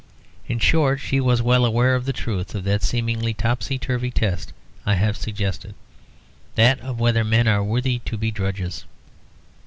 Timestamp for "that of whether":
6.55-7.23